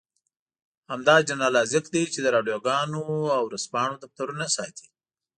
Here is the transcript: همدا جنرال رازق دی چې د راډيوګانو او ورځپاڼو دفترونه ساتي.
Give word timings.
همدا 0.91 1.15
جنرال 1.27 1.53
رازق 1.59 1.85
دی 1.93 2.03
چې 2.13 2.19
د 2.21 2.27
راډيوګانو 2.35 3.01
او 3.35 3.41
ورځپاڼو 3.49 3.95
دفترونه 4.03 4.45
ساتي. 4.55 4.87